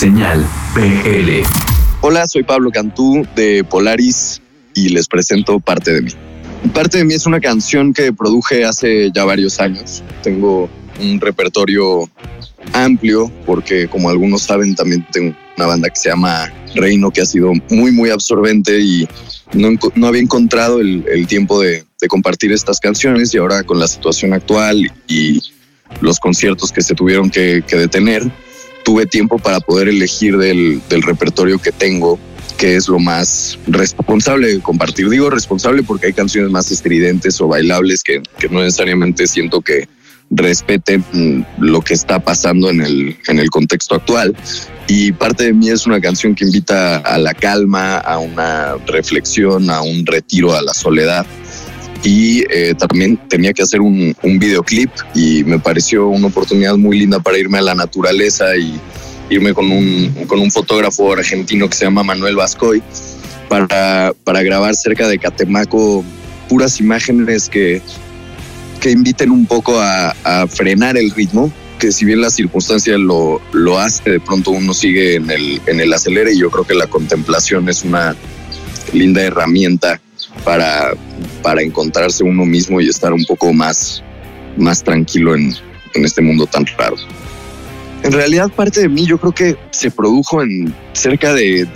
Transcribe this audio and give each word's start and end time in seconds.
Señal 0.00 0.48
PL. 0.74 1.42
Hola, 2.00 2.26
soy 2.26 2.42
Pablo 2.42 2.70
Cantú 2.70 3.26
de 3.36 3.62
Polaris 3.64 4.40
y 4.74 4.88
les 4.88 5.06
presento 5.06 5.60
Parte 5.60 5.92
de 5.92 6.00
mí. 6.00 6.10
Parte 6.72 6.96
de 6.96 7.04
mí 7.04 7.12
es 7.12 7.26
una 7.26 7.38
canción 7.38 7.92
que 7.92 8.10
produje 8.10 8.64
hace 8.64 9.10
ya 9.14 9.26
varios 9.26 9.60
años. 9.60 10.02
Tengo 10.22 10.70
un 11.02 11.20
repertorio 11.20 12.08
amplio 12.72 13.30
porque 13.44 13.88
como 13.88 14.08
algunos 14.08 14.40
saben 14.40 14.74
también 14.74 15.06
tengo 15.12 15.36
una 15.58 15.66
banda 15.66 15.90
que 15.90 15.96
se 15.96 16.08
llama 16.08 16.50
Reino 16.74 17.10
que 17.10 17.20
ha 17.20 17.26
sido 17.26 17.52
muy 17.68 17.92
muy 17.92 18.08
absorbente 18.08 18.80
y 18.80 19.06
no, 19.52 19.68
había 20.06 20.22
encontrado 20.22 20.80
el, 20.80 21.26
tiempo 21.26 21.60
de, 21.60 21.84
compartir 22.08 22.52
estas 22.52 22.80
canciones 22.80 23.34
y 23.34 23.36
ahora 23.36 23.64
con 23.64 23.78
la 23.78 23.86
situación 23.86 24.32
actual 24.32 24.90
y 25.06 25.42
los 26.00 26.18
conciertos 26.18 26.72
que 26.72 26.80
se 26.80 26.94
tuvieron 26.94 27.28
que, 27.28 27.62
detener, 27.68 28.32
tuve 28.84 29.06
tiempo 29.06 29.38
para 29.38 29.60
poder 29.60 29.88
elegir 29.88 30.36
del, 30.36 30.82
repertorio 31.02 31.58
que 31.58 31.72
tengo 31.72 32.18
que 32.58 32.76
es 32.76 32.88
lo 32.88 32.98
más 32.98 33.58
responsable 33.66 34.48
de 34.48 34.60
compartir. 34.60 35.08
Digo 35.08 35.30
responsable 35.30 35.82
porque 35.82 36.08
hay 36.08 36.12
canciones 36.12 36.50
más 36.50 36.70
estridentes 36.70 37.40
o 37.40 37.48
bailables 37.48 38.02
que, 38.02 38.22
no 38.50 38.60
necesariamente 38.60 39.26
siento 39.26 39.62
que 39.62 39.88
respeten 40.30 41.46
lo 41.58 41.80
que 41.80 41.94
está 41.94 42.18
pasando 42.18 42.68
en 42.68 42.82
el, 42.82 43.16
en 43.28 43.38
el 43.38 43.48
contexto 43.48 43.94
actual. 43.94 44.36
Y 44.88 45.12
parte 45.12 45.44
de 45.44 45.52
mí 45.54 45.70
es 45.70 45.86
una 45.86 46.02
canción 46.02 46.34
que 46.34 46.44
invita 46.44 46.98
a 46.98 47.16
la 47.16 47.32
calma, 47.32 47.96
a 47.96 48.18
una 48.18 48.74
reflexión, 48.86 49.70
a 49.70 49.80
un 49.80 50.04
retiro 50.04 50.54
a 50.54 50.60
la 50.60 50.74
soledad 50.74 51.24
y 52.02 52.44
eh, 52.50 52.74
también 52.74 53.18
tenía 53.28 53.52
que 53.52 53.62
hacer 53.62 53.80
un, 53.80 54.14
videoclip 54.22 54.90
y 55.14 55.44
me 55.44 55.58
pareció 55.58 56.08
una 56.08 56.28
oportunidad 56.28 56.76
muy 56.76 56.98
linda 56.98 57.20
para 57.20 57.38
irme 57.38 57.58
a 57.58 57.62
la 57.62 57.74
naturaleza 57.74 58.56
y 58.56 58.80
irme 59.28 59.52
con 59.52 59.70
un, 59.70 60.12
con 60.26 60.40
un 60.40 60.50
fotógrafo 60.50 61.12
argentino 61.12 61.68
que 61.68 61.76
se 61.76 61.84
llama 61.84 62.02
Manuel 62.02 62.36
Vascoy 62.36 62.82
para, 63.48 64.12
para 64.24 64.42
grabar 64.42 64.74
cerca 64.74 65.08
de 65.08 65.18
Catemaco 65.18 66.04
puras 66.48 66.80
imágenes 66.80 67.48
que, 67.48 67.82
que 68.80 68.90
inviten 68.90 69.30
un 69.30 69.46
poco 69.46 69.78
a, 69.78 70.14
a 70.24 70.46
frenar 70.46 70.96
el 70.96 71.10
ritmo 71.10 71.52
que 71.78 71.92
si 71.92 72.04
bien 72.04 72.20
la 72.20 72.30
circunstancia 72.30 72.98
lo, 72.98 73.40
lo 73.52 73.78
hace, 73.78 74.10
de 74.10 74.20
pronto 74.20 74.50
uno 74.50 74.74
sigue 74.74 75.14
en 75.14 75.30
el, 75.30 75.60
en 75.66 75.80
el 75.80 75.92
acelere 75.92 76.34
y 76.34 76.38
yo 76.38 76.50
creo 76.50 76.64
que 76.64 76.74
la 76.74 76.86
contemplación 76.86 77.68
es 77.70 77.84
una 77.84 78.14
linda 78.92 79.22
herramienta 79.22 80.00
para, 80.44 80.92
para 81.42 81.62
encontrarse 81.62 82.24
uno 82.24 82.44
mismo 82.44 82.80
y 82.80 82.88
estar 82.88 83.12
un 83.12 83.24
poco 83.24 83.52
más, 83.52 84.02
más 84.56 84.82
tranquilo 84.82 85.34
en, 85.34 85.54
en 85.94 86.04
este 86.04 86.22
mundo 86.22 86.46
tan 86.46 86.66
raro. 86.78 86.96
En 88.02 88.12
realidad 88.12 88.50
parte 88.50 88.80
de 88.80 88.88
mí 88.88 89.06
yo 89.06 89.18
creo 89.18 89.32
que 89.32 89.56
se 89.70 89.90
produjo 89.90 90.42
en 90.42 90.74
cerca 90.92 91.34
de, 91.34 91.66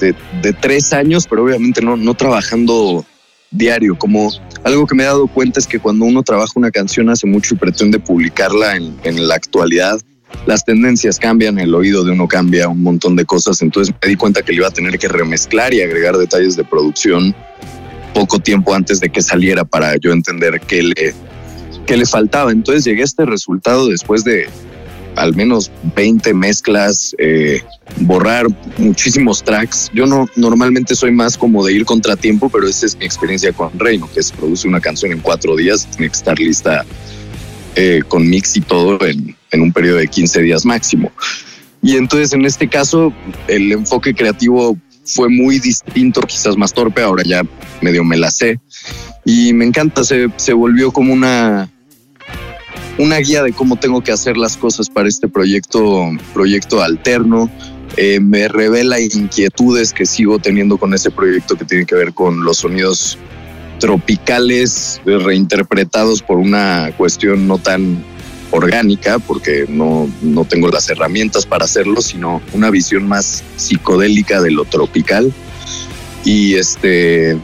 de, 0.43 0.53
tres 0.55 0.93
años, 0.93 1.27
pero 1.29 1.45
obviamente 1.45 1.83
no, 1.83 1.97
no 1.97 2.15
trabajando 2.15 3.05
diario. 3.51 3.99
Como 3.99 4.31
algo 4.63 4.87
que 4.87 4.95
me 4.95 5.03
he 5.03 5.07
dado 5.07 5.27
cuenta 5.27 5.61
es 5.61 5.67
que 5.67 5.79
cuando 5.79 6.07
uno 6.07 6.23
trabaja 6.23 6.53
una 6.57 6.71
canción 6.71 7.11
hace 7.11 7.27
mucho 7.27 7.55
y 7.55 7.59
pretende 7.59 7.99
publicarla 7.99 8.77
en, 8.77 8.97
en 9.05 9.29
la 9.29 9.35
actualidad, 9.35 10.01
las 10.47 10.65
tendencias 10.65 11.19
cambian, 11.19 11.59
el 11.59 11.75
oído 11.75 12.05
de 12.05 12.13
uno 12.13 12.27
cambia, 12.27 12.69
un 12.69 12.83
montón 12.83 13.17
de 13.17 13.25
cosas. 13.27 13.61
Entonces 13.61 13.95
me 14.03 14.09
di 14.09 14.17
cuenta 14.17 14.43
que 14.43 14.53
le 14.53 14.59
iba 14.59 14.69
a 14.69 14.73
tener 14.73 14.99
que 14.99 15.09
remezclar 15.09 15.75
y 15.75 15.83
agregar 15.83 16.17
detalles 16.17 16.57
de 16.57 16.65
producción 16.65 17.35
poco 18.15 18.39
tiempo 18.39 18.75
antes 18.75 19.01
de 19.01 19.11
que 19.11 19.21
saliera 19.21 19.65
para 19.65 19.97
yo 19.97 20.13
entender 20.13 20.61
qué 20.61 20.83
le, 20.83 21.15
qué 21.87 21.97
le 21.97 22.07
faltaba. 22.07 22.53
Entonces 22.53 22.85
llegué 22.85 23.03
a 23.03 23.05
este 23.05 23.27
resultado 23.27 23.89
después 23.89 24.25
de 24.25 24.47
al 25.17 25.35
menos 25.35 25.71
20 25.95 26.35
mezclas, 26.35 27.15
eh, 27.19 27.63
borrar 28.01 28.47
muchísimos 28.79 29.43
tracks. 29.43 29.91
Yo 29.95 30.07
no 30.07 30.29
normalmente 30.37 30.95
soy 30.95 31.13
más 31.13 31.37
como 31.37 31.65
de 31.65 31.73
ir 31.73 31.85
contratiempo, 31.85 32.49
pero 32.49 32.67
esa 32.67 32.87
es 32.87 32.97
mi 32.97 33.05
experiencia 33.05 33.53
con 33.53 33.79
Reino, 33.79 34.09
que 34.13 34.23
se 34.23 34.35
produce 34.35 34.67
una 34.67 34.81
canción 34.81 35.13
en 35.13 35.21
cuatro 35.21 35.57
días, 35.57 35.87
tiene 35.87 36.09
que 36.09 36.17
estar 36.17 36.39
lista 36.39 36.85
eh, 37.77 38.03
con 38.09 38.29
mix 38.29 38.57
y 38.57 38.61
todo 38.61 39.05
en, 39.07 39.37
en 39.51 39.63
un 39.63 39.73
periodo 39.73 39.99
de 39.99 40.09
15 40.09 40.43
días 40.43 40.65
máximo. 40.65 41.13
Y 41.83 41.97
entonces 41.97 42.33
en 42.33 42.45
este 42.47 42.69
caso 42.69 43.13
el 43.47 43.71
enfoque 43.71 44.15
creativo 44.15 44.79
fue 45.05 45.29
muy 45.29 45.59
distinto, 45.59 46.21
quizás 46.23 46.57
más 46.57 46.73
torpe, 46.73 47.03
ahora 47.03 47.23
ya 47.25 47.43
medio 47.81 48.05
me 48.05 48.17
la 48.17 48.31
sé. 48.31 48.61
Y 49.25 49.53
me 49.53 49.65
encanta, 49.65 50.05
se, 50.05 50.29
se 50.37 50.53
volvió 50.53 50.93
como 50.93 51.13
una, 51.13 51.71
una 52.99 53.19
guía 53.19 53.43
de 53.43 53.53
cómo 53.53 53.77
tengo 53.77 54.03
que 54.03 54.13
hacer 54.13 54.37
las 54.37 54.57
cosas 54.57 54.89
para 54.89 55.09
este 55.09 55.29
proyecto, 55.29 56.11
proyecto 56.33 56.83
alterno. 56.83 57.51
Eh, 57.97 58.21
me 58.21 58.49
revela 58.49 59.01
inquietudes 59.01 59.93
que 59.93 60.05
sigo 60.05 60.39
teniendo 60.39 60.79
con 60.79 60.95
ese 60.95 61.11
proyecto 61.11 61.57
que 61.57 61.65
tiene 61.65 61.87
que 61.87 61.95
ver 61.95 62.13
con 62.13 62.45
los 62.45 62.59
sonidos 62.59 63.19
tropicales 63.79 65.01
reinterpretados 65.05 66.23
por 66.23 66.39
una 66.39 66.93
cuestión 66.97 67.47
no 67.47 67.59
tan 67.59 68.03
orgánica, 68.55 69.19
porque 69.19 69.67
no, 69.69 70.09
no 70.23 70.45
tengo 70.45 70.69
las 70.69 70.89
herramientas 70.89 71.45
para 71.45 71.65
hacerlo, 71.65 72.01
sino 72.01 72.41
una 72.53 72.71
visión 72.71 73.07
más 73.09 73.43
psicodélica 73.57 74.41
de 74.41 74.53
lo 74.53 74.65
tropical. 74.65 75.33
Y 76.25 76.55
este 76.55 77.37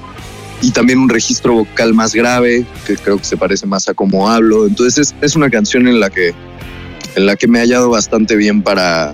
y 0.63 0.71
también 0.73 0.99
un 0.99 1.09
registro 1.09 1.55
vocal 1.55 1.95
más 1.95 2.15
grave, 2.15 2.65
que 2.87 2.97
creo 2.97 3.19
que 3.19 3.25
se 3.25 3.37
parece 3.37 3.67
más 3.67 3.89
a 3.89 3.95
cómo 3.95 4.31
hablo. 4.31 4.67
Entonces 4.67 5.15
es, 5.21 5.37
una 5.37 5.51
canción 5.51 5.89
en 5.89 6.01
la 6.01 6.11
que 6.11 6.33
en 7.17 7.27
la 7.27 7.35
que 7.35 7.49
me 7.49 7.59
he 7.59 7.63
hallado 7.63 7.91
bastante 7.91 8.37
bien 8.37 8.63
para, 8.63 9.13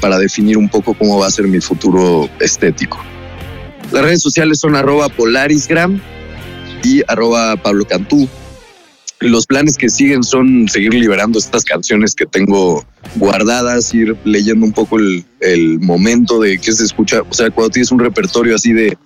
para 0.00 0.18
definir 0.18 0.56
un 0.56 0.70
poco 0.70 0.94
cómo 0.94 1.18
va 1.18 1.26
a 1.26 1.30
ser 1.30 1.46
mi 1.46 1.60
futuro 1.60 2.30
estético. 2.40 2.98
Las 3.92 4.02
redes 4.02 4.22
sociales 4.22 4.58
son 4.58 4.74
arroba 4.74 5.10
polarisgram 5.10 6.00
y 6.82 7.02
arroba 7.06 7.56
Pablo 7.56 7.84
Cantú 7.84 8.26
los 9.24 9.46
planes 9.46 9.76
que 9.76 9.88
siguen 9.88 10.22
son 10.22 10.68
seguir 10.68 10.94
liberando 10.94 11.38
estas 11.38 11.64
canciones 11.64 12.14
que 12.14 12.26
tengo 12.26 12.84
guardadas, 13.16 13.92
ir 13.94 14.16
leyendo 14.24 14.66
un 14.66 14.72
poco 14.72 14.98
el, 14.98 15.24
momento 15.80 16.40
de 16.40 16.58
qué 16.58 16.72
se 16.72 16.84
escucha. 16.84 17.22
O 17.28 17.34
sea, 17.34 17.50
cuando 17.50 17.70
tienes 17.70 17.92
un 17.92 17.98
repertorio 17.98 18.54
así 18.54 18.72
de 18.72 18.96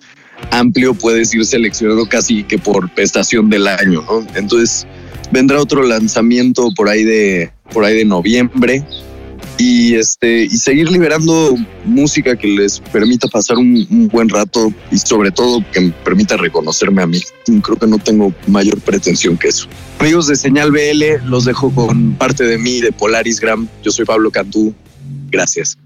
amplio, 0.51 0.93
puedes 0.93 1.33
ir 1.33 1.45
seleccionando 1.45 2.07
casi 2.07 2.43
que 2.43 2.57
por 2.57 2.89
estación 2.95 3.49
del 3.49 3.67
año, 3.67 4.03
¿no? 4.07 4.25
Entonces 4.35 4.87
vendrá 5.31 5.59
otro 5.59 5.83
lanzamiento 5.83 6.69
por 6.75 6.89
ahí 6.89 7.03
de, 7.03 7.51
por 7.73 7.83
ahí 7.83 7.97
de 7.97 8.05
noviembre 8.05 8.83
y 9.59 9.95
este 9.95 10.45
y 10.45 10.57
seguir 10.57 10.89
liberando 10.89 11.55
música 11.83 12.35
que 12.35 12.47
les 12.47 12.79
permita 12.79 13.27
pasar 13.27 13.57
un, 13.57 14.07
buen 14.11 14.29
rato 14.29 14.73
y 14.89 14.97
sobre 14.97 15.31
todo 15.31 15.63
que 15.71 15.81
me 15.81 15.91
permita 15.91 16.37
reconocerme 16.37 17.03
a 17.03 17.07
mí. 17.07 17.21
Creo 17.61 17.77
que 17.77 17.85
no 17.85 17.99
tengo 17.99 18.33
mayor 18.47 18.79
pretensión 18.79 19.37
que 19.37 19.49
eso. 19.49 19.67
Amigos 19.99 20.27
de 20.27 20.37
Señal 20.37 20.71
BL, 20.71 21.25
los 21.25 21.45
dejo 21.45 21.69
con 21.71 22.13
parte 22.13 22.45
de 22.45 22.57
mí 22.57 22.79
de 22.79 22.91
Polarisgram. 22.93 23.67
Yo 23.83 23.91
soy 23.91 24.05
Pablo 24.05 24.31
Cantú. 24.31 24.73
Gracias. 25.29 25.77